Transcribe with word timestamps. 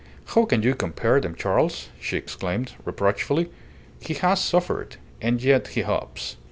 "How 0.33 0.45
can 0.45 0.63
you 0.63 0.73
compare 0.73 1.21
them, 1.21 1.35
Charles?" 1.35 1.89
she 1.99 2.17
exclaimed, 2.17 2.71
reproachfully. 2.83 3.51
"He 3.99 4.15
has 4.15 4.41
suffered 4.43 4.95
and 5.21 5.43
yet 5.43 5.67
he 5.67 5.81
hopes." 5.81 6.37